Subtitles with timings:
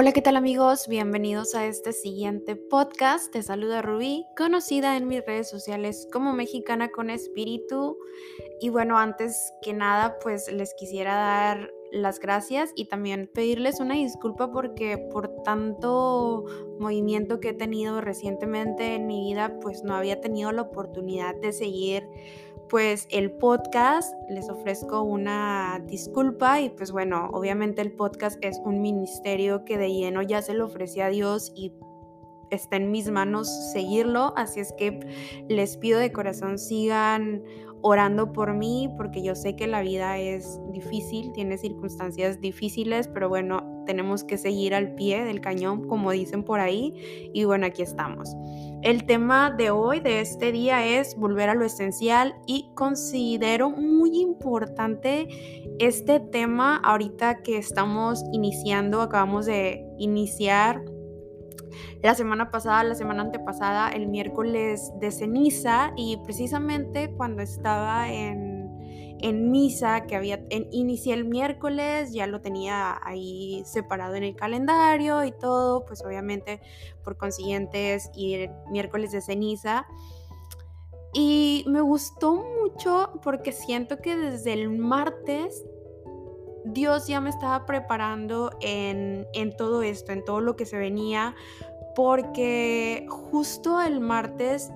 [0.00, 0.86] Hola, ¿qué tal amigos?
[0.86, 3.32] Bienvenidos a este siguiente podcast.
[3.32, 7.98] Te saluda Rubí, conocida en mis redes sociales como Mexicana con Espíritu.
[8.60, 13.94] Y bueno, antes que nada, pues les quisiera dar las gracias y también pedirles una
[13.94, 16.44] disculpa porque por tanto
[16.78, 21.52] movimiento que he tenido recientemente en mi vida, pues no había tenido la oportunidad de
[21.52, 22.08] seguir
[22.68, 28.82] pues el podcast, les ofrezco una disculpa y pues bueno, obviamente el podcast es un
[28.82, 31.72] ministerio que de lleno ya se lo ofrecí a Dios y
[32.50, 35.00] está en mis manos seguirlo, así es que
[35.48, 37.42] les pido de corazón sigan
[37.82, 43.28] orando por mí porque yo sé que la vida es difícil, tiene circunstancias difíciles, pero
[43.28, 47.80] bueno, tenemos que seguir al pie del cañón, como dicen por ahí, y bueno, aquí
[47.80, 48.36] estamos.
[48.82, 54.20] El tema de hoy, de este día, es volver a lo esencial y considero muy
[54.20, 55.26] importante
[55.78, 60.84] este tema ahorita que estamos iniciando, acabamos de iniciar
[62.02, 68.47] la semana pasada, la semana antepasada, el miércoles de ceniza y precisamente cuando estaba en,
[69.22, 75.24] misa que había en, inicié el miércoles, ya lo tenía ahí separado en el calendario
[75.24, 76.60] y todo, pues obviamente
[77.02, 79.86] por consiguiente es ir miércoles de ceniza.
[81.12, 85.64] Y me gustó mucho porque siento que desde el martes
[86.64, 91.34] Dios ya me estaba preparando en, en, todo esto, en todo lo que se venía,
[91.96, 94.70] porque justo el martes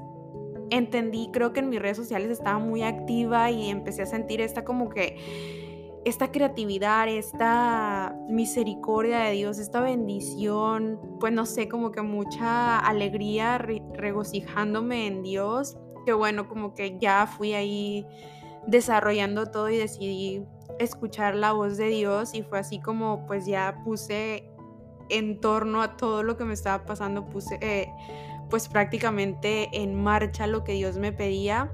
[0.73, 4.65] entendí, creo que en mis redes sociales estaba muy activa y empecé a sentir esta
[4.65, 5.19] como que
[6.05, 13.59] esta creatividad, esta misericordia de Dios, esta bendición, pues no sé, como que mucha alegría
[13.59, 18.07] regocijándome en Dios, que bueno, como que ya fui ahí
[18.67, 20.45] desarrollando todo y decidí
[20.79, 24.49] escuchar la voz de Dios y fue así como pues ya puse
[25.09, 27.89] en torno a todo lo que me estaba pasando, puse eh,
[28.53, 31.73] pues prácticamente en marcha lo que Dios me pedía.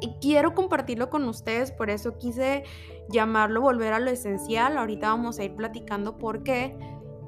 [0.00, 2.64] Y quiero compartirlo con ustedes, por eso quise
[3.10, 4.76] llamarlo volver a lo esencial.
[4.76, 6.76] Ahorita vamos a ir platicando por qué.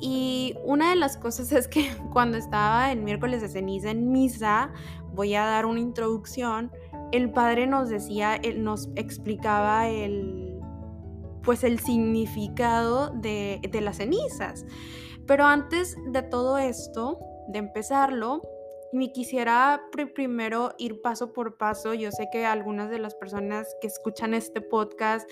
[0.00, 4.72] Y una de las cosas es que cuando estaba en miércoles de ceniza en misa,
[5.14, 6.72] voy a dar una introducción,
[7.12, 10.58] el padre nos decía, él nos explicaba el,
[11.44, 14.66] pues el significado de, de las cenizas.
[15.24, 18.42] Pero antes de todo esto, de empezarlo,
[18.92, 19.82] me quisiera
[20.14, 21.94] primero ir paso por paso.
[21.94, 25.28] Yo sé que algunas de las personas que escuchan este podcast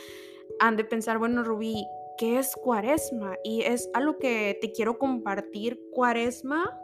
[0.61, 1.87] han de pensar, bueno, Rubí,
[2.19, 3.37] ¿qué es cuaresma?
[3.43, 5.81] Y es algo que te quiero compartir.
[5.93, 6.79] Cuaresma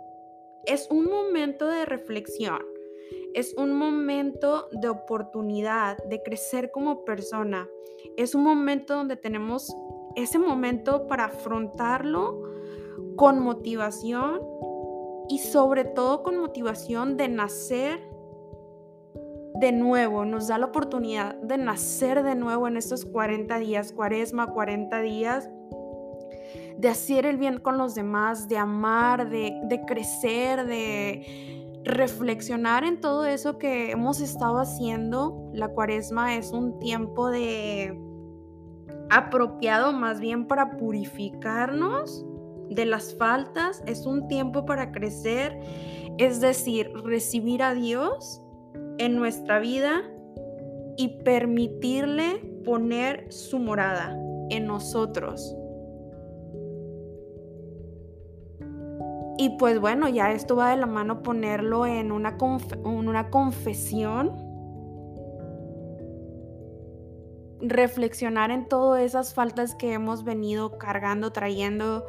[0.67, 2.63] es un momento de reflexión,
[3.35, 7.69] es un momento de oportunidad, de crecer como persona.
[8.17, 9.75] Es un momento donde tenemos
[10.17, 12.43] ese momento para afrontarlo
[13.17, 14.41] con motivación
[15.31, 18.01] y sobre todo con motivación de nacer
[19.61, 24.49] de nuevo, nos da la oportunidad de nacer de nuevo en estos 40 días, cuaresma,
[24.49, 25.49] 40 días,
[26.77, 33.01] de hacer el bien con los demás, de amar, de, de crecer, de reflexionar en
[33.01, 35.51] todo eso que hemos estado haciendo.
[35.53, 38.01] La cuaresma es un tiempo de
[39.11, 42.25] apropiado más bien para purificarnos
[42.71, 45.59] de las faltas, es un tiempo para crecer,
[46.19, 48.41] es decir, recibir a Dios
[48.99, 50.03] en nuestra vida
[50.97, 54.17] y permitirle poner su morada
[54.51, 55.57] en nosotros.
[59.39, 62.37] Y pues bueno, ya esto va de la mano ponerlo en una,
[63.31, 64.33] confesión,
[67.63, 72.05] reflexionar en todas esas faltas que hemos venido cargando, trayendo,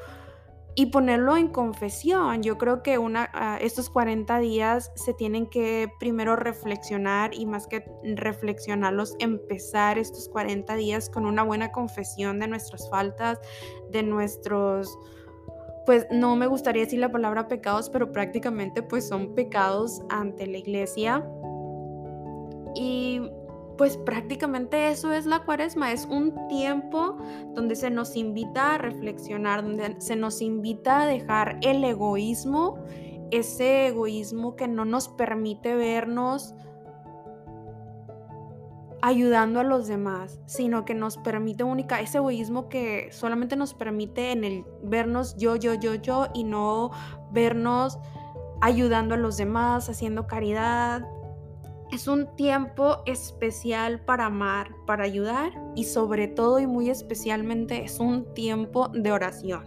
[0.75, 2.43] y ponerlo en confesión.
[2.43, 7.67] Yo creo que una, ah, estos 40 días se tienen que primero reflexionar y más
[7.67, 13.39] que reflexionarlos, empezar estos 40 días con una buena confesión de nuestras faltas,
[13.91, 14.97] de nuestros,
[15.85, 20.57] pues no me gustaría decir la palabra pecados, pero prácticamente pues son pecados ante la
[20.57, 21.25] iglesia.
[22.73, 23.21] Y
[23.81, 27.17] pues prácticamente eso es la cuaresma, es un tiempo
[27.55, 32.77] donde se nos invita a reflexionar, donde se nos invita a dejar el egoísmo,
[33.31, 36.53] ese egoísmo que no nos permite vernos
[39.01, 44.31] ayudando a los demás, sino que nos permite única, ese egoísmo que solamente nos permite
[44.31, 46.91] en el vernos yo, yo, yo, yo y no
[47.31, 47.97] vernos
[48.61, 51.01] ayudando a los demás, haciendo caridad,
[51.91, 57.99] es un tiempo especial para amar, para ayudar y sobre todo y muy especialmente es
[57.99, 59.63] un tiempo de oración.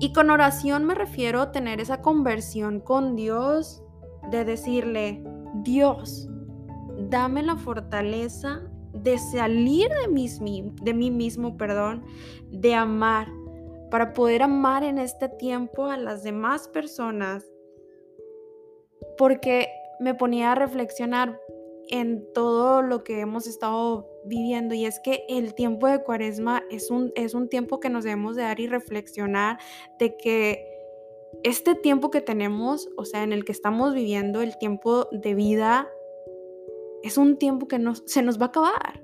[0.00, 3.82] Y con oración me refiero a tener esa conversión con Dios,
[4.30, 5.22] de decirle,
[5.62, 6.28] Dios,
[7.08, 12.04] dame la fortaleza de salir de mí, de mí mismo, perdón,
[12.50, 13.28] de amar,
[13.90, 17.44] para poder amar en este tiempo a las demás personas.
[19.18, 19.68] Porque
[20.02, 21.40] me ponía a reflexionar
[21.88, 26.90] en todo lo que hemos estado viviendo y es que el tiempo de cuaresma es
[26.90, 29.58] un, es un tiempo que nos debemos de dar y reflexionar
[29.98, 30.68] de que
[31.42, 35.88] este tiempo que tenemos, o sea, en el que estamos viviendo, el tiempo de vida,
[37.02, 39.02] es un tiempo que se nos va a acabar.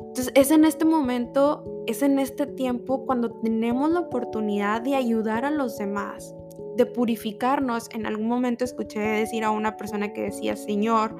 [0.00, 5.44] Entonces es en este momento, es en este tiempo cuando tenemos la oportunidad de ayudar
[5.44, 6.34] a los demás,
[6.76, 7.88] de purificarnos.
[7.92, 11.16] En algún momento escuché decir a una persona que decía, Señor,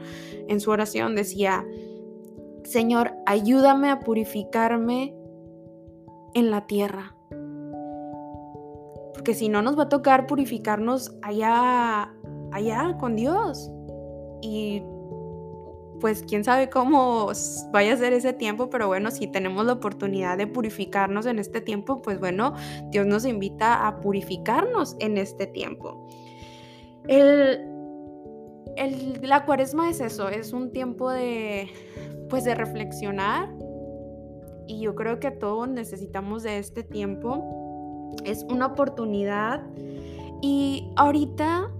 [0.48, 1.64] en su oración decía,
[2.64, 5.14] Señor, ayúdame a purificarme
[6.34, 7.14] en la tierra.
[9.14, 12.12] Porque si no nos va a tocar purificarnos allá,
[12.52, 13.70] allá con Dios.
[14.42, 14.82] Y
[16.00, 17.30] pues quién sabe cómo
[17.72, 21.60] vaya a ser ese tiempo, pero bueno, si tenemos la oportunidad de purificarnos en este
[21.60, 22.54] tiempo, pues bueno,
[22.90, 26.06] Dios nos invita a purificarnos en este tiempo.
[27.08, 27.60] El,
[29.22, 31.68] la cuaresma es eso, es un tiempo de,
[32.28, 33.48] pues de reflexionar
[34.66, 38.12] y yo creo que todos necesitamos de este tiempo.
[38.24, 39.62] Es una oportunidad
[40.42, 41.70] y ahorita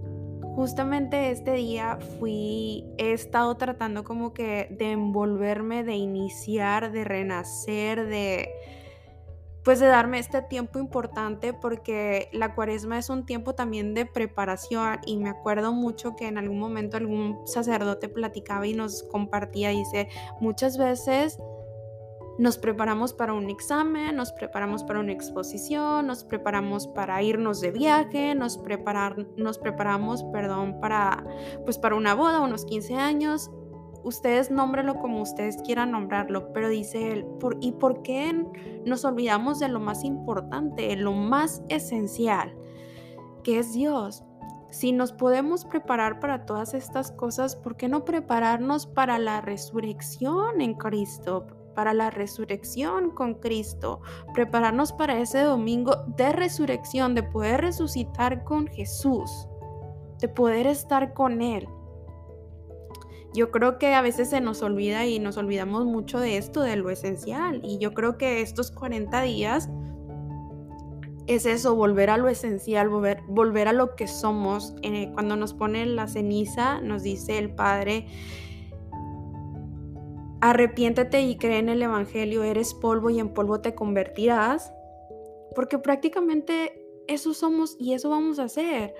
[0.56, 8.06] justamente este día fui, he estado tratando como que de envolverme, de iniciar, de renacer,
[8.06, 8.49] de
[9.62, 14.99] pues de darme este tiempo importante porque la cuaresma es un tiempo también de preparación
[15.05, 20.08] y me acuerdo mucho que en algún momento algún sacerdote platicaba y nos compartía, dice,
[20.41, 21.38] muchas veces
[22.38, 27.72] nos preparamos para un examen, nos preparamos para una exposición, nos preparamos para irnos de
[27.72, 31.24] viaje, nos, preparar, nos preparamos, perdón, para,
[31.64, 33.50] pues para una boda, unos 15 años,
[34.04, 37.26] ustedes nómbrenlo como ustedes quieran nombrarlo, pero dice él,
[37.60, 38.46] ¿y por qué
[38.84, 42.54] nos olvidamos de lo más importante, lo más esencial,
[43.42, 44.22] que es Dios?
[44.70, 50.60] Si nos podemos preparar para todas estas cosas, ¿por qué no prepararnos para la resurrección
[50.60, 51.46] en Cristo?
[51.76, 54.00] Para la resurrección con Cristo,
[54.34, 59.31] prepararnos para ese domingo de resurrección, de poder resucitar con Jesús,
[60.19, 61.69] de poder estar con Él.
[63.34, 66.76] Yo creo que a veces se nos olvida y nos olvidamos mucho de esto, de
[66.76, 67.61] lo esencial.
[67.62, 69.69] Y yo creo que estos 40 días
[71.26, 74.75] es eso, volver a lo esencial, volver, volver a lo que somos.
[74.82, 78.06] Eh, cuando nos pone la ceniza, nos dice el Padre,
[80.40, 84.72] arrepiéntete y cree en el Evangelio, eres polvo y en polvo te convertirás.
[85.54, 88.94] Porque prácticamente eso somos y eso vamos a hacer.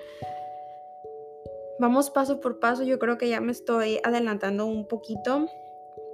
[1.79, 5.45] Vamos paso por paso, yo creo que ya me estoy adelantando un poquito,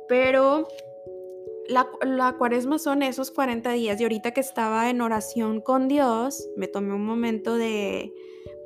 [0.09, 0.67] pero
[1.67, 6.67] la, cuaresma son esos 40 días y ahorita que estaba en oración con Dios, me
[6.67, 8.11] tomé un momento de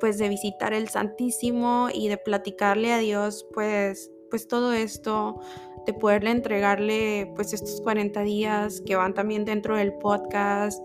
[0.00, 5.40] pues de visitar el Santísimo y de platicarle a Dios pues pues todo esto,
[5.86, 10.84] de poderle entregarle pues estos 40 días que van también dentro del podcast,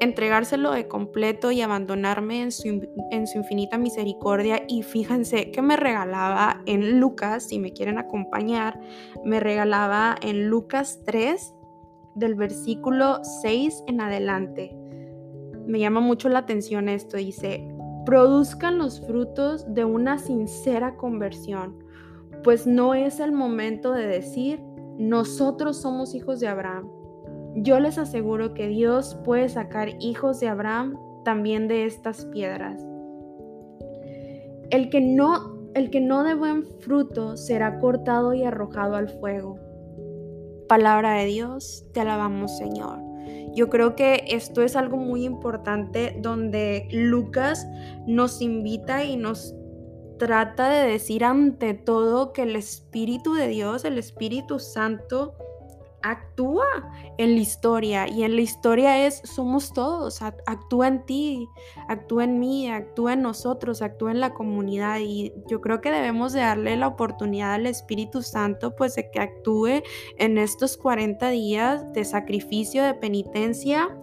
[0.00, 4.62] entregárselo de completo y abandonarme en su, en su, infinita misericordia.
[4.68, 8.78] Y fíjense que me regalaba en Lucas, si me quieren acompañar,
[9.24, 11.54] me regalaba en Lucas 3,
[12.16, 14.76] del versículo 6 en adelante.
[15.66, 17.68] Me llama mucho la atención esto, dice,
[18.04, 21.84] produzcan los frutos de una sincera conversión,
[22.46, 24.62] pues no es el momento de decir,
[24.96, 26.88] nosotros somos hijos de Abraham
[27.58, 32.86] yo les aseguro que Dios puede sacar hijos de Abraham también de estas piedras.
[34.68, 39.58] El que no, el que no dé buen fruto será cortado y arrojado al fuego.
[40.68, 42.98] Palabra de Dios, te alabamos Señor.
[43.54, 47.66] Yo creo que esto es algo muy importante donde Lucas
[48.06, 49.54] nos invita y nos
[50.18, 55.34] trata de decir ante todo que el Espíritu de Dios, el Espíritu Santo,
[56.02, 56.66] actúa
[57.18, 61.48] en la historia y en la historia es somos todos, actúa en ti,
[61.88, 66.32] actúa en mí, actúa en nosotros, actúa en la comunidad y yo creo que debemos
[66.32, 69.82] de darle la oportunidad al Espíritu Santo pues de que actúe
[70.18, 73.96] en estos 40 días de sacrificio, de penitencia,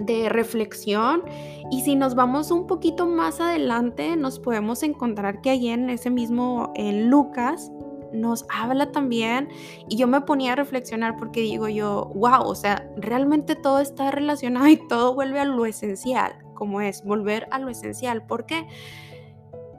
[0.00, 1.22] de reflexión
[1.70, 6.10] y si nos vamos un poquito más adelante nos podemos encontrar que allí en ese
[6.10, 7.70] mismo en Lucas
[8.14, 9.48] nos habla también
[9.88, 14.10] y yo me ponía a reflexionar porque digo yo, wow, o sea, realmente todo está
[14.10, 18.24] relacionado y todo vuelve a lo esencial, como es volver a lo esencial.
[18.24, 18.66] ¿Por qué?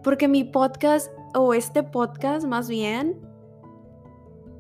[0.04, 3.20] Porque mi podcast o este podcast más bien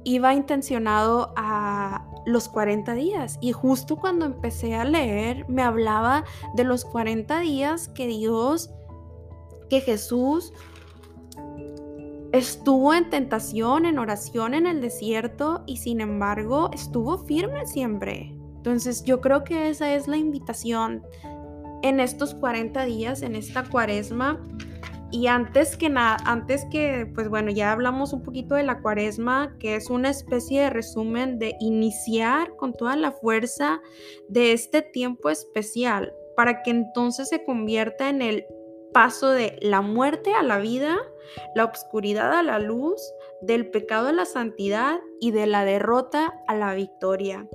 [0.03, 6.63] iba intencionado a los 40 días y justo cuando empecé a leer me hablaba de
[6.63, 8.71] los 40 días que Dios,
[9.69, 10.53] que Jesús
[12.31, 18.35] estuvo en tentación, en oración en el desierto y sin embargo estuvo firme siempre.
[18.57, 21.03] Entonces yo creo que esa es la invitación
[21.81, 24.39] en estos 40 días, en esta cuaresma.
[25.15, 29.55] Y antes que nada, antes que, pues bueno, ya hablamos un poquito de la cuaresma,
[29.59, 33.81] que es una especie de resumen de iniciar con toda la fuerza
[34.27, 38.45] de este tiempo especial, para que entonces se convierta en el
[38.91, 40.97] paso de la muerte a la vida,
[41.55, 43.01] la obscuridad a la luz,
[43.41, 47.47] del pecado a la santidad y de la derrota a la victoria.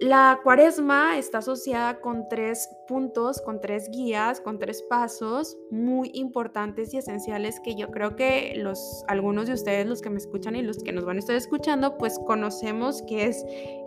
[0.00, 6.92] La cuaresma está asociada con tres puntos, con tres guías, con tres pasos muy importantes
[6.92, 10.62] y esenciales que yo creo que los algunos de ustedes, los que me escuchan y
[10.62, 13.44] los que nos van a estar escuchando, pues conocemos que es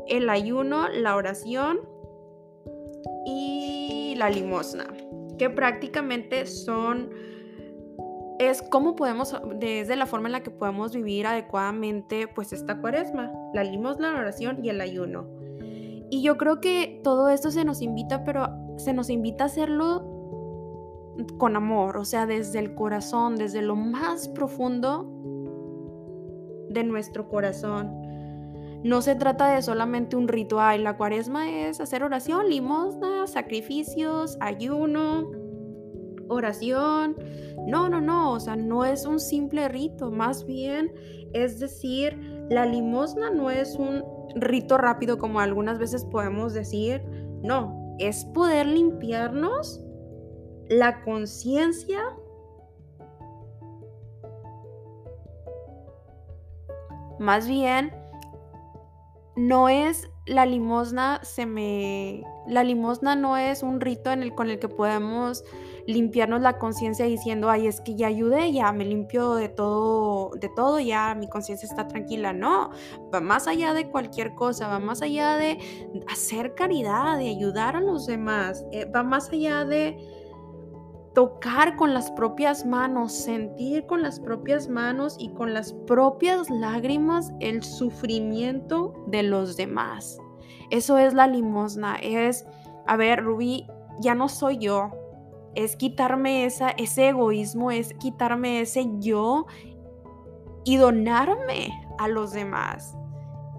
[0.08, 1.80] el ayuno, la oración
[3.26, 4.88] y la limosna
[5.40, 7.10] que prácticamente son
[8.38, 13.32] es cómo podemos, desde la forma en la que podemos vivir adecuadamente pues esta cuaresma,
[13.54, 15.28] la limosna, la oración y el ayuno.
[16.10, 18.48] Y yo creo que todo esto se nos invita, pero
[18.78, 20.20] se nos invita a hacerlo
[21.38, 25.08] con amor, o sea, desde el corazón, desde lo más profundo
[26.70, 28.00] de nuestro corazón.
[28.84, 30.84] No se trata de solamente un ritual.
[30.84, 35.30] La cuaresma es hacer oración, limosna, sacrificios, ayuno,
[36.30, 37.18] oración.
[37.68, 38.32] No, no, no.
[38.32, 40.12] O sea, no es un simple rito.
[40.12, 40.94] Más bien,
[41.34, 42.18] es decir,
[42.50, 44.04] la limosna no es un
[44.36, 47.04] rito rápido como algunas veces podemos decir.
[47.44, 49.82] No, es poder limpiarnos
[50.70, 52.00] la conciencia
[57.20, 57.92] más bien
[59.36, 62.24] no es la limosna, se me...
[62.48, 65.44] La limosna no es un rito en el, con el que podemos
[65.88, 70.50] limpiarnos la conciencia diciendo, ay, es que ya ayudé, ya me limpio de todo, de
[70.50, 72.32] todo, ya mi conciencia está tranquila.
[72.32, 72.70] No,
[73.14, 75.58] va más allá de cualquier cosa, va más allá de
[76.08, 79.98] hacer caridad, de ayudar a los demás, eh, va más allá de
[81.14, 87.32] tocar con las propias manos, sentir con las propias manos y con las propias lágrimas
[87.40, 90.20] el sufrimiento de los demás.
[90.70, 92.46] Eso es la limosna, es,
[92.86, 93.66] a ver, Rubí,
[94.00, 94.92] ya no soy yo,
[95.56, 99.48] es quitarme esa, ese egoísmo, es quitarme ese yo
[100.64, 102.96] y donarme a los demás,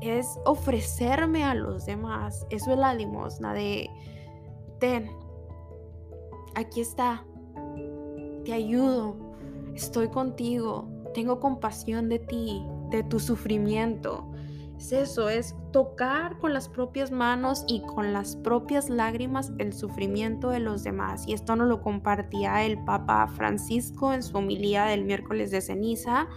[0.00, 2.46] es ofrecerme a los demás.
[2.50, 3.90] Eso es la limosna de,
[4.78, 5.10] ten,
[6.54, 7.24] aquí está,
[8.44, 9.16] te ayudo,
[9.74, 14.26] estoy contigo, tengo compasión de ti, de tu sufrimiento.
[14.78, 20.48] Es eso, es tocar con las propias manos y con las propias lágrimas el sufrimiento
[20.48, 21.28] de los demás.
[21.28, 26.28] Y esto nos lo compartía el Papa Francisco en su homilía del miércoles de ceniza.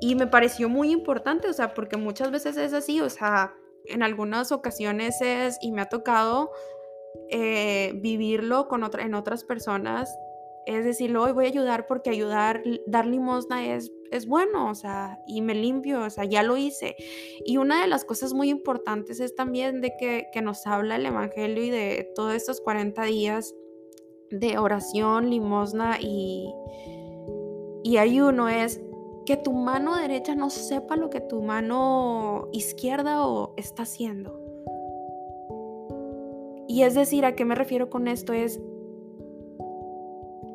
[0.00, 3.54] Y me pareció muy importante, o sea, porque muchas veces es así, o sea,
[3.86, 6.50] en algunas ocasiones es, y me ha tocado
[7.30, 10.16] eh, vivirlo con otra, en otras personas,
[10.66, 15.20] es decir, hoy voy a ayudar porque ayudar, dar limosna es, es bueno, o sea,
[15.26, 16.96] y me limpio, o sea, ya lo hice.
[17.44, 21.06] Y una de las cosas muy importantes es también de que, que nos habla el
[21.06, 23.54] Evangelio y de todos estos 40 días
[24.30, 26.52] de oración, limosna y,
[27.84, 28.80] y ayuno es
[29.24, 34.40] que tu mano derecha no sepa lo que tu mano izquierda o está haciendo.
[36.68, 38.32] Y es decir, ¿a qué me refiero con esto?
[38.32, 38.60] Es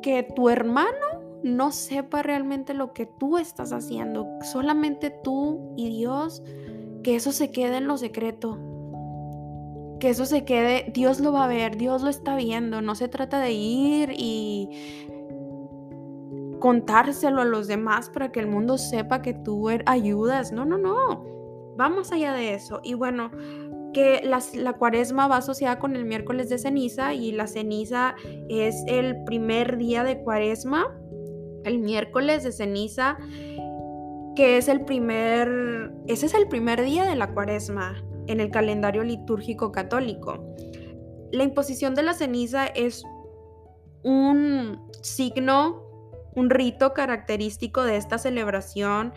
[0.02, 6.42] que tu hermano no sepa realmente lo que tú estás haciendo, solamente tú y Dios,
[7.02, 8.58] que eso se quede en lo secreto,
[9.98, 13.08] que eso se quede, Dios lo va a ver, Dios lo está viendo, no se
[13.08, 15.08] trata de ir y
[16.60, 20.78] contárselo a los demás para que el mundo sepa que tú er, ayudas, no, no,
[20.78, 21.24] no,
[21.76, 22.80] vamos allá de eso.
[22.84, 23.30] Y bueno,
[23.92, 28.14] que la, cuaresma va asociada con el miércoles de ceniza y la ceniza
[28.48, 30.86] es el primer día de cuaresma,
[31.64, 33.18] el miércoles de ceniza,
[34.34, 39.04] que es el primer, ese es el primer día de la cuaresma en el calendario
[39.04, 40.44] litúrgico católico.
[41.30, 43.04] La imposición de la ceniza es
[44.02, 45.92] un signo
[46.34, 49.12] un rito característico de esta celebración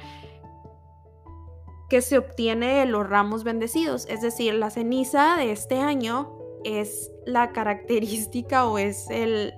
[1.90, 4.08] que se obtiene de los ramos bendecidos.
[4.08, 9.54] Es decir, la ceniza de este año es la característica o es el,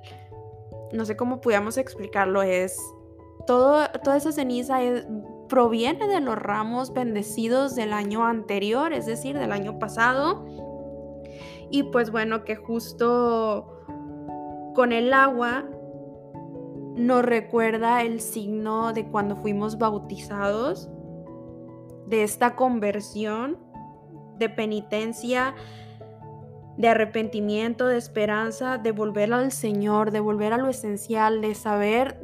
[0.91, 2.77] no sé cómo podíamos explicarlo, es
[3.45, 4.79] todo, toda esa ceniza
[5.47, 10.45] proviene de los ramos bendecidos del año anterior, es decir, del año pasado.
[11.69, 13.85] Y pues bueno, que justo
[14.75, 15.65] con el agua
[16.95, 20.89] nos recuerda el signo de cuando fuimos bautizados,
[22.07, 23.57] de esta conversión,
[24.37, 25.53] de penitencia,
[26.77, 32.19] de arrepentimiento, de esperanza, de volver al Señor, de volver a lo esencial, de saber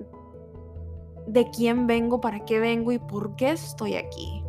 [1.27, 4.43] de quién vengo, para qué vengo y por qué estoy aquí.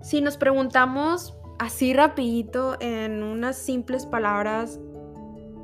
[0.00, 4.80] Si nos preguntamos así rapidito en unas simples palabras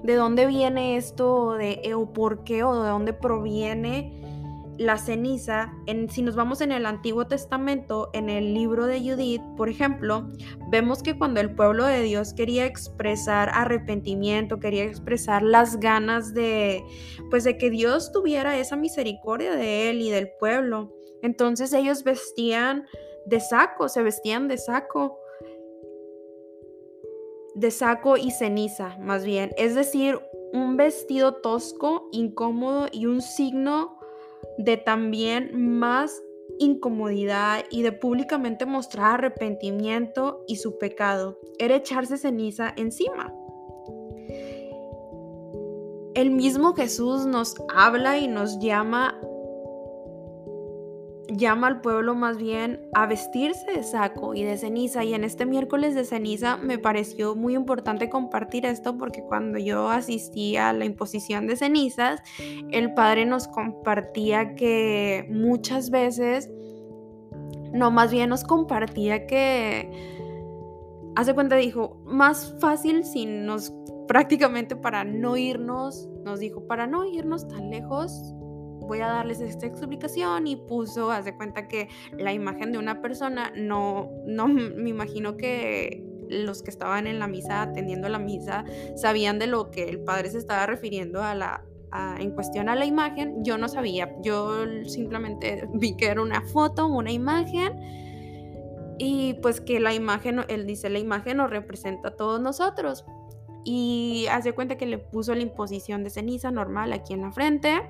[0.04, 4.27] de dónde viene esto de o por qué o de dónde proviene
[4.78, 9.42] la ceniza, en, si nos vamos en el Antiguo Testamento, en el libro de Judith,
[9.56, 10.28] por ejemplo,
[10.70, 16.84] vemos que cuando el pueblo de Dios quería expresar arrepentimiento, quería expresar las ganas de,
[17.28, 22.86] pues de que Dios tuviera esa misericordia de él y del pueblo, entonces ellos vestían
[23.26, 25.18] de saco, se vestían de saco,
[27.56, 30.20] de saco y ceniza, más bien, es decir,
[30.52, 33.97] un vestido tosco, incómodo y un signo
[34.58, 36.22] de también más
[36.58, 41.38] incomodidad y de públicamente mostrar arrepentimiento y su pecado.
[41.58, 43.32] Era echarse ceniza encima.
[46.14, 49.20] El mismo Jesús nos habla y nos llama
[51.38, 55.04] llama al pueblo más bien a vestirse de saco y de ceniza.
[55.04, 59.88] Y en este miércoles de ceniza me pareció muy importante compartir esto porque cuando yo
[59.88, 62.20] asistí a la imposición de cenizas,
[62.70, 66.50] el padre nos compartía que muchas veces,
[67.72, 69.90] no, más bien nos compartía que,
[71.16, 73.72] hace cuenta, dijo, más fácil si nos
[74.06, 78.34] prácticamente para no irnos, nos dijo, para no irnos tan lejos,
[78.88, 83.52] voy a darles esta explicación y puso, hace cuenta que la imagen de una persona,
[83.54, 88.64] no, no me imagino que los que estaban en la misa atendiendo la misa
[88.96, 91.64] sabían de lo que el padre se estaba refiriendo a la
[92.18, 96.86] en cuestión a la imagen, yo no sabía, yo simplemente vi que era una foto,
[96.86, 97.80] una imagen
[98.98, 103.06] y pues que la imagen, él dice, la imagen nos representa a todos nosotros.
[103.64, 107.80] Y hace cuenta que le puso la imposición de ceniza normal aquí en la frente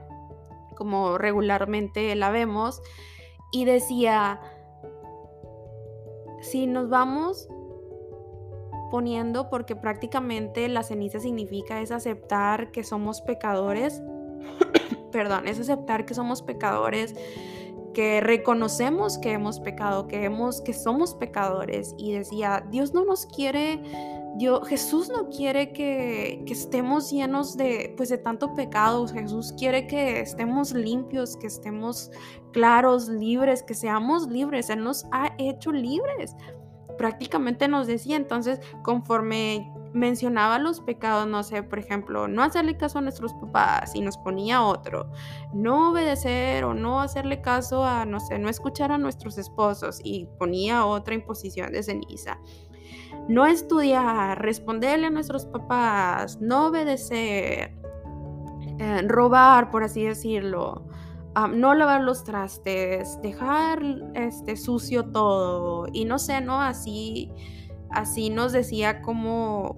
[0.78, 2.80] como regularmente la vemos,
[3.50, 4.40] y decía,
[6.40, 7.48] si nos vamos
[8.90, 14.02] poniendo, porque prácticamente la ceniza significa es aceptar que somos pecadores,
[15.12, 17.14] perdón, es aceptar que somos pecadores,
[17.92, 23.26] que reconocemos que hemos pecado, que, hemos, que somos pecadores, y decía, Dios no nos
[23.26, 23.82] quiere
[24.66, 29.06] Jesús no quiere que, estemos llenos de, pues, de tanto pecado.
[29.08, 32.10] Jesús quiere que estemos limpios, que estemos
[32.52, 34.70] claros, libres, que seamos libres.
[34.70, 36.36] Él nos ha hecho libres.
[36.96, 42.98] Prácticamente nos decía, entonces, conforme mencionaba los pecados, no sé, por ejemplo, no hacerle caso
[42.98, 45.10] a nuestros papás y nos ponía otro,
[45.54, 50.26] no obedecer o no hacerle caso a, no sé, no escuchar a nuestros esposos y
[50.38, 52.38] ponía otra imposición de ceniza
[53.28, 57.74] no estudiar, responderle a nuestros papás, no obedecer,
[58.78, 60.86] eh, robar, por así decirlo,
[61.46, 63.80] no lavar los trastes, dejar
[64.14, 66.60] este sucio todo y no sé, ¿no?
[66.60, 67.30] Así,
[67.90, 69.76] así nos decía cómo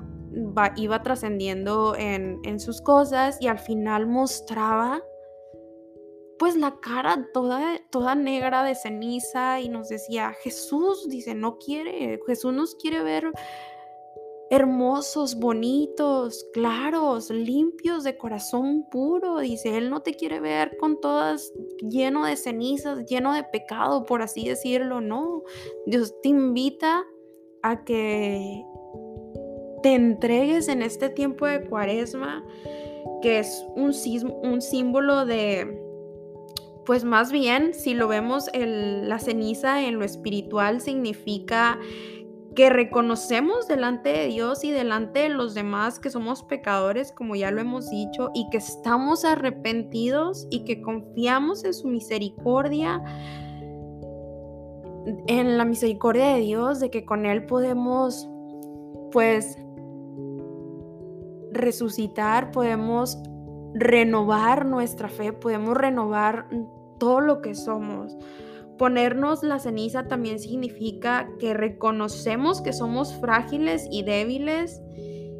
[0.76, 5.02] iba trascendiendo en, en sus cosas y al final mostraba
[6.40, 12.18] pues la cara toda, toda negra de ceniza y nos decía, Jesús, dice, no quiere,
[12.26, 13.30] Jesús nos quiere ver
[14.48, 19.40] hermosos, bonitos, claros, limpios, de corazón puro.
[19.40, 21.52] Dice, Él no te quiere ver con todas
[21.86, 25.02] lleno de cenizas, lleno de pecado, por así decirlo.
[25.02, 25.42] No,
[25.84, 27.04] Dios te invita
[27.62, 28.64] a que
[29.82, 32.42] te entregues en este tiempo de cuaresma,
[33.20, 33.92] que es un,
[34.42, 35.89] un símbolo de
[36.90, 41.78] pues más bien, si lo vemos, la ceniza en lo espiritual significa
[42.56, 47.52] que reconocemos delante de Dios y delante de los demás que somos pecadores, como ya
[47.52, 53.00] lo hemos dicho, y que estamos arrepentidos y que confiamos en su misericordia,
[55.28, 58.28] en la misericordia de Dios, de que con Él podemos,
[59.12, 59.56] pues,
[61.52, 63.16] resucitar, podemos
[63.74, 66.48] renovar nuestra fe, podemos renovar
[67.00, 68.16] todo lo que somos.
[68.78, 74.80] Ponernos la ceniza también significa que reconocemos que somos frágiles y débiles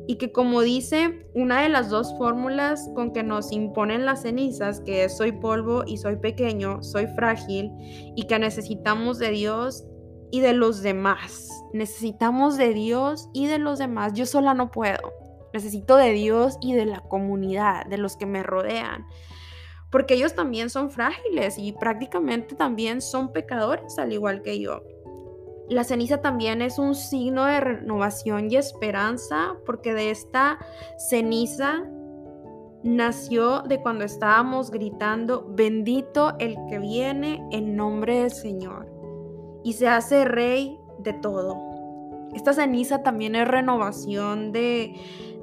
[0.08, 4.80] y que como dice una de las dos fórmulas con que nos imponen las cenizas,
[4.80, 7.70] que soy polvo y soy pequeño, soy frágil
[8.16, 9.86] y que necesitamos de Dios
[10.32, 11.48] y de los demás.
[11.72, 14.12] Necesitamos de Dios y de los demás.
[14.14, 15.12] Yo sola no puedo.
[15.52, 19.06] Necesito de Dios y de la comunidad, de los que me rodean.
[19.90, 24.82] Porque ellos también son frágiles y prácticamente también son pecadores al igual que yo.
[25.68, 30.58] La ceniza también es un signo de renovación y esperanza porque de esta
[30.98, 31.84] ceniza
[32.82, 38.88] nació de cuando estábamos gritando, bendito el que viene en nombre del Señor
[39.62, 41.56] y se hace rey de todo.
[42.34, 44.94] Esta ceniza también es renovación de,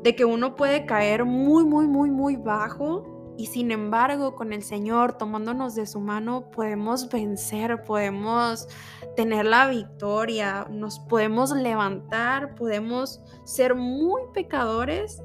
[0.03, 4.63] de que uno puede caer muy, muy, muy, muy bajo y sin embargo con el
[4.63, 8.67] Señor tomándonos de su mano podemos vencer, podemos
[9.15, 15.21] tener la victoria, nos podemos levantar, podemos ser muy pecadores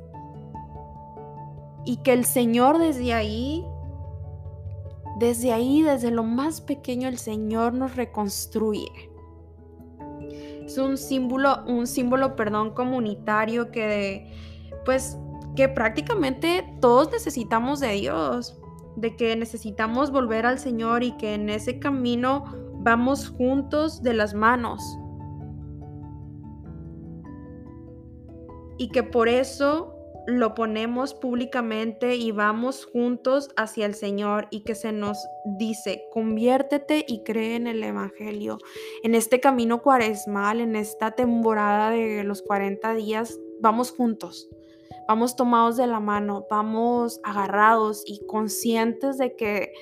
[1.84, 3.64] y que el Señor desde ahí
[5.16, 9.10] desde ahí, desde lo más pequeño, el Señor nos reconstruye.
[10.64, 14.32] Es un símbolo, un símbolo, perdón, comunitario que,
[14.84, 15.18] pues,
[15.56, 18.58] que prácticamente todos necesitamos de Dios,
[18.96, 24.34] de que necesitamos volver al Señor y que en ese camino vamos juntos de las
[24.34, 24.82] manos.
[28.78, 29.94] Y que por eso
[30.26, 35.18] lo ponemos públicamente y vamos juntos hacia el Señor y que se nos
[35.58, 38.58] dice, conviértete y cree en el Evangelio.
[39.02, 44.48] En este camino cuaresmal, en esta temporada de los 40 días, vamos juntos,
[45.12, 49.74] vamos tomados de la mano, vamos agarrados y conscientes de que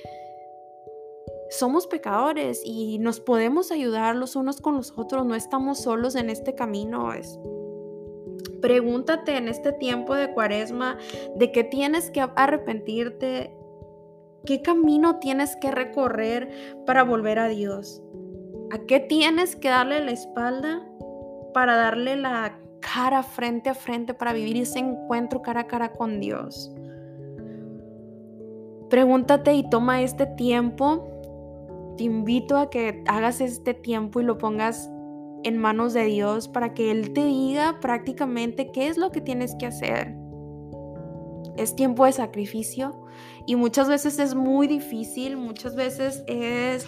[1.49, 6.29] somos pecadores y nos podemos ayudar los unos con los otros, no estamos solos en
[6.29, 7.13] este camino.
[7.13, 7.39] Es
[8.61, 10.97] Pregúntate en este tiempo de cuaresma
[11.37, 13.55] de qué tienes que arrepentirte,
[14.45, 18.03] qué camino tienes que recorrer para volver a Dios,
[18.69, 20.85] a qué tienes que darle la espalda
[21.53, 26.19] para darle la cara frente a frente, para vivir ese encuentro cara a cara con
[26.19, 26.73] Dios.
[28.89, 31.07] Pregúntate y toma este tiempo.
[31.97, 34.89] Te invito a que hagas este tiempo y lo pongas
[35.43, 39.55] en manos de Dios para que Él te diga prácticamente qué es lo que tienes
[39.55, 40.15] que hacer.
[41.57, 43.05] Es tiempo de sacrificio
[43.45, 46.85] y muchas veces es muy difícil, muchas veces es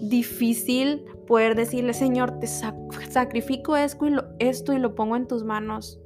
[0.00, 5.44] difícil poder decirle, Señor, te sacrifico esto y, lo, esto y lo pongo en tus
[5.44, 6.00] manos.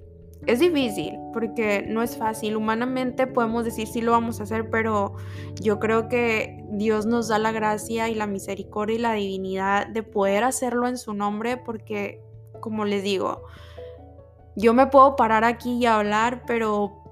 [0.47, 2.57] Es difícil porque no es fácil.
[2.57, 5.15] Humanamente podemos decir sí lo vamos a hacer, pero
[5.61, 10.03] yo creo que Dios nos da la gracia y la misericordia y la divinidad de
[10.03, 12.21] poder hacerlo en su nombre porque,
[12.61, 13.45] como les digo,
[14.57, 17.03] yo me puedo parar aquí y hablar, pero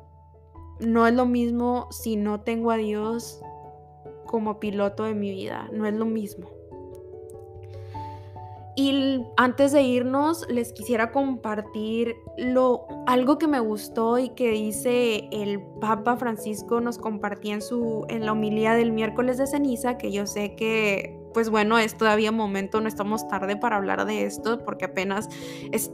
[0.81, 3.41] no es lo mismo si no tengo a Dios
[4.27, 5.69] como piloto de mi vida.
[5.73, 6.62] No es lo mismo.
[8.75, 15.29] Y antes de irnos, les quisiera compartir lo, algo que me gustó y que dice
[15.31, 20.11] el Papa Francisco nos compartía en, su, en la homilía del miércoles de ceniza, que
[20.11, 24.65] yo sé que, pues bueno, es todavía momento, no estamos tarde para hablar de esto,
[24.65, 25.29] porque apenas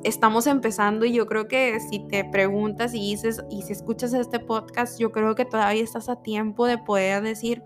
[0.05, 4.39] estamos empezando y yo creo que si te preguntas y dices, y si escuchas este
[4.39, 7.65] podcast, yo creo que todavía estás a tiempo de poder decir,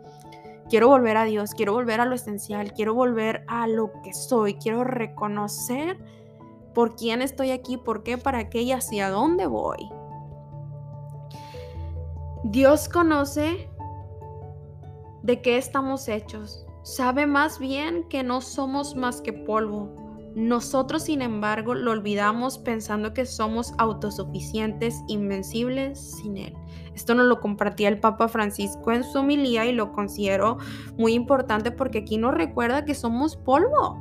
[0.69, 4.55] quiero volver a Dios, quiero volver a lo esencial, quiero volver a lo que soy,
[4.55, 5.99] quiero reconocer
[6.75, 9.91] por quién estoy aquí, por qué, para qué y hacia dónde voy.
[12.45, 13.69] Dios conoce
[15.23, 19.91] de qué estamos hechos, sabe más bien que no somos más que polvo.
[20.35, 26.55] Nosotros, sin embargo, lo olvidamos pensando que somos autosuficientes, invencibles sin Él.
[26.95, 30.59] Esto nos lo compartía el Papa Francisco en su homilía y lo considero
[30.97, 33.99] muy importante porque aquí nos recuerda que somos polvo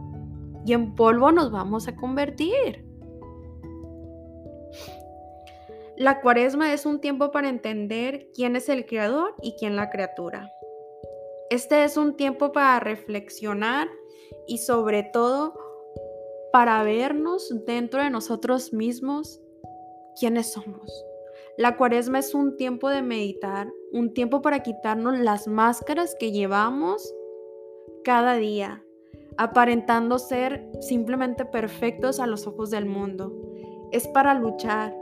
[0.66, 2.86] y en polvo nos vamos a convertir.
[5.98, 10.52] La cuaresma es un tiempo para entender quién es el creador y quién la criatura.
[11.50, 13.88] Este es un tiempo para reflexionar
[14.48, 15.54] y sobre todo
[16.52, 19.42] para vernos dentro de nosotros mismos
[20.20, 21.06] quiénes somos.
[21.58, 27.14] La cuaresma es un tiempo de meditar, un tiempo para quitarnos las máscaras que llevamos
[28.04, 28.84] cada día,
[29.38, 33.34] aparentando ser simplemente perfectos a los ojos del mundo.
[33.92, 34.96] Es para luchar,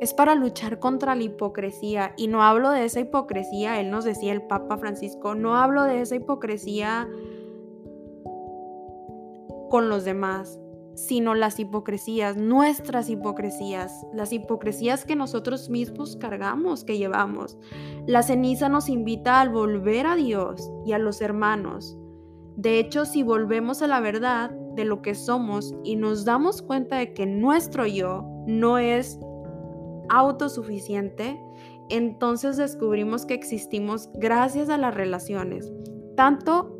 [0.00, 2.12] es para luchar contra la hipocresía.
[2.16, 6.00] Y no hablo de esa hipocresía, él nos decía el Papa Francisco, no hablo de
[6.00, 7.08] esa hipocresía
[9.70, 10.58] con los demás,
[10.96, 17.58] sino las hipocresías, nuestras hipocresías, las hipocresías que nosotros mismos cargamos, que llevamos.
[18.06, 21.98] La ceniza nos invita al volver a Dios y a los hermanos.
[22.56, 26.96] De hecho, si volvemos a la verdad de lo que somos y nos damos cuenta
[26.96, 29.20] de que nuestro yo no es
[30.08, 31.38] autosuficiente,
[31.90, 35.70] entonces descubrimos que existimos gracias a las relaciones,
[36.16, 36.74] tanto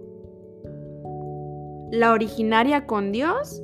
[1.91, 3.63] la originaria con Dios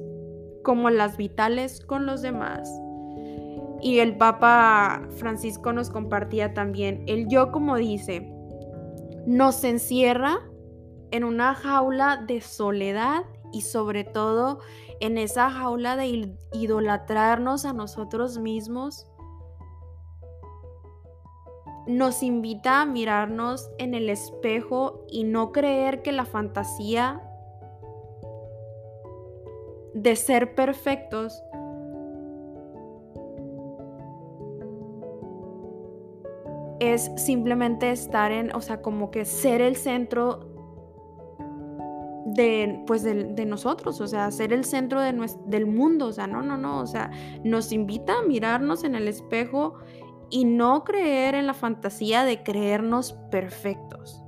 [0.63, 2.69] como las vitales con los demás.
[3.81, 8.33] Y el Papa Francisco nos compartía también, el yo como dice,
[9.27, 10.39] nos encierra
[11.11, 14.61] en una jaula de soledad y sobre todo
[15.01, 19.07] en esa jaula de idolatrarnos a nosotros mismos
[21.87, 27.21] nos invita a mirarnos en el espejo y no creer que la fantasía
[29.95, 31.43] de ser perfectos
[36.81, 40.53] es simplemente estar en, o sea, como que ser el centro
[42.27, 45.13] de, pues de, nosotros, o sea, ser el centro de
[45.47, 47.11] del mundo, o sea, no, no, no, o sea,
[47.45, 49.75] nos invita a mirarnos en el espejo
[50.31, 54.23] y no creer en la fantasía de creernos perfectos.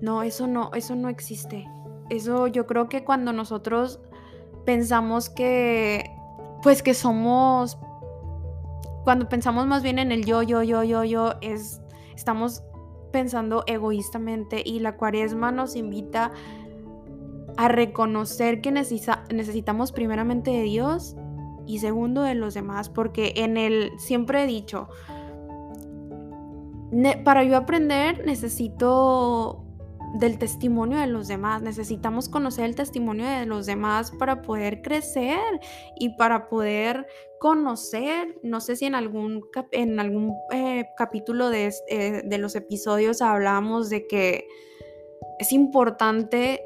[0.00, 1.66] No, eso no, eso no existe.
[2.10, 4.00] Eso yo creo que cuando nosotros
[4.66, 6.10] pensamos que,
[6.62, 7.78] pues que somos,
[9.04, 11.80] cuando pensamos más bien en el yo, yo, yo, yo, yo, es,
[12.14, 12.62] estamos
[13.12, 16.32] pensando egoístamente y la cuaresma nos invita
[17.56, 21.16] a reconocer que necesitamos primeramente de Dios
[21.66, 24.88] y segundo de los demás, porque en el, siempre he dicho,
[27.24, 29.65] para yo aprender necesito
[30.18, 35.38] del testimonio de los demás, necesitamos conocer el testimonio de los demás para poder crecer
[35.98, 37.06] y para poder
[37.38, 43.22] conocer, no sé si en algún, en algún eh, capítulo de, eh, de los episodios
[43.22, 44.46] hablamos de que
[45.38, 46.62] es importante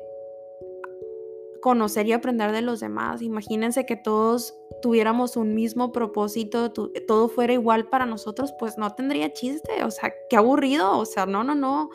[1.61, 3.23] conocer y aprender de los demás.
[3.23, 9.33] Imagínense que todos tuviéramos un mismo propósito, todo fuera igual para nosotros, pues no tendría
[9.33, 11.91] chiste, o sea, qué aburrido, o sea, no, no, no.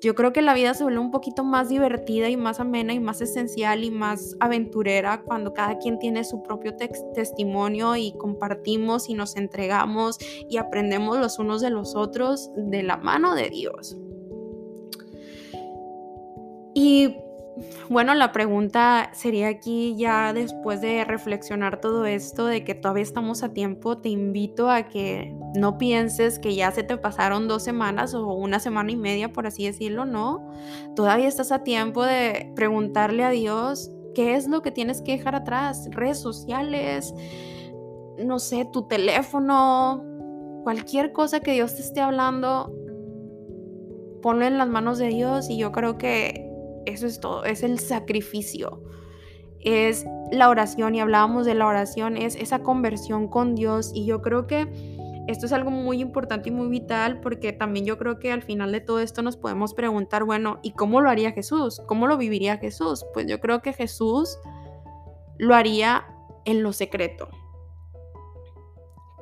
[0.00, 3.00] Yo creo que la vida se vuelve un poquito más divertida y más amena y
[3.00, 6.74] más esencial y más aventurera cuando cada quien tiene su propio
[7.14, 12.96] testimonio y compartimos y nos entregamos y aprendemos los unos de los otros de la
[12.96, 13.96] mano de Dios.
[16.72, 17.16] Y
[17.88, 23.42] bueno, la pregunta sería aquí ya después de reflexionar todo esto, de que todavía estamos
[23.42, 28.14] a tiempo, te invito a que no pienses que ya se te pasaron dos semanas
[28.14, 30.50] o una semana y media, por así decirlo, no.
[30.94, 35.34] Todavía estás a tiempo de preguntarle a Dios qué es lo que tienes que dejar
[35.34, 37.14] atrás, redes sociales,
[38.18, 40.04] no sé, tu teléfono,
[40.62, 42.72] cualquier cosa que Dios te esté hablando,
[44.22, 46.49] ponlo en las manos de Dios y yo creo que
[46.86, 48.82] eso es todo, es el sacrificio.
[49.60, 54.22] Es la oración y hablábamos de la oración, es esa conversión con Dios y yo
[54.22, 54.66] creo que
[55.26, 58.72] esto es algo muy importante y muy vital porque también yo creo que al final
[58.72, 61.80] de todo esto nos podemos preguntar, bueno, ¿y cómo lo haría Jesús?
[61.86, 63.04] ¿Cómo lo viviría Jesús?
[63.12, 64.38] Pues yo creo que Jesús
[65.38, 66.06] lo haría
[66.44, 67.28] en lo secreto.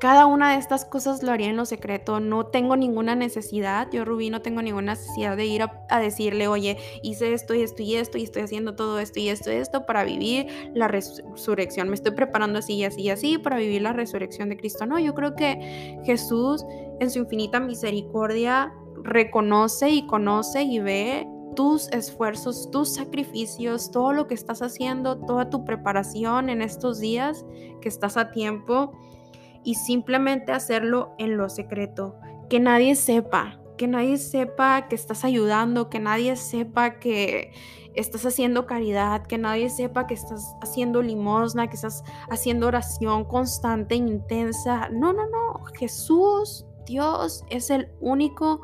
[0.00, 2.20] Cada una de estas cosas lo haría en lo secreto.
[2.20, 6.76] No tengo ninguna necesidad, yo Rubí no tengo ninguna necesidad de ir a, decirle, oye,
[7.02, 9.86] hice esto y esto y esto y estoy haciendo todo esto y esto y esto
[9.86, 11.88] para vivir la resurrección.
[11.88, 14.86] Me estoy preparando así y así y así para vivir la resurrección de Cristo.
[14.86, 16.64] No, yo creo que Jesús
[17.00, 24.28] en su infinita misericordia reconoce y conoce y ve tus esfuerzos, tus sacrificios, todo lo
[24.28, 27.44] que estás haciendo, toda tu preparación en estos días
[27.80, 28.92] que estás a tiempo
[29.68, 32.16] y simplemente hacerlo en lo secreto,
[32.48, 37.52] que nadie sepa, que nadie sepa que estás ayudando, que nadie sepa que
[37.94, 43.94] estás haciendo caridad, que nadie sepa que estás haciendo limosna, que estás haciendo oración constante
[43.94, 44.88] e intensa.
[44.88, 45.62] No, no, no.
[45.78, 48.62] Jesús, Dios, es el único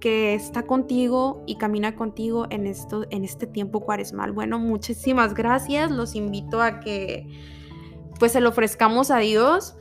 [0.00, 4.32] que está contigo y camina contigo en, esto, en este tiempo cuaresmal.
[4.32, 5.90] Bueno, muchísimas gracias.
[5.90, 7.26] Los invito a que
[8.18, 9.76] pues se lo ofrezcamos a Dios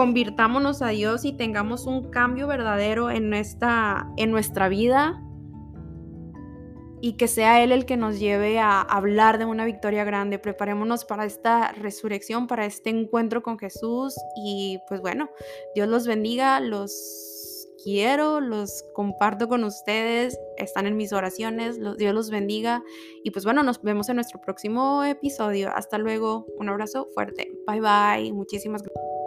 [0.00, 5.22] convirtámonos a Dios y tengamos un cambio verdadero en, en nuestra vida.
[7.02, 10.38] y que sea Él el que nos lleve a hablar de una victoria grande.
[10.38, 15.28] Preparémonos para esta resurrección, para este encuentro con Jesús y pues bueno,
[15.74, 22.30] Dios los bendiga, los quiero, los comparto con ustedes, están en mis oraciones, Dios los
[22.30, 22.82] bendiga
[23.22, 25.70] y pues bueno, nos vemos en nuestro próximo episodio.
[25.74, 29.19] Hasta luego, un abrazo fuerte, bye bye, muchísimas gracias.